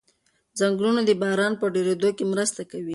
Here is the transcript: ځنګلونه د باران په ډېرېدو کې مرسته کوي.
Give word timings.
ځنګلونه 0.59 1.01
د 1.05 1.11
باران 1.21 1.53
په 1.61 1.65
ډېرېدو 1.75 2.09
کې 2.17 2.23
مرسته 2.33 2.61
کوي. 2.71 2.89